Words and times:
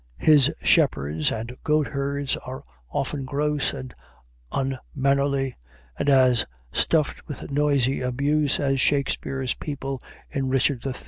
His 0.17 0.51
shepherds 0.63 1.31
and 1.31 1.55
goat 1.63 1.85
herds 1.89 2.35
are 2.35 2.63
often 2.89 3.23
gross 3.23 3.71
and 3.71 3.93
unmannerly, 4.51 5.55
and 5.95 6.09
as 6.09 6.47
stuffed 6.71 7.27
with 7.27 7.51
noisy 7.51 8.01
abuse 8.01 8.59
as 8.59 8.79
Shakespeare's 8.81 9.53
people 9.53 10.01
in 10.31 10.49
"Richard 10.49 10.83
III." 10.87 10.93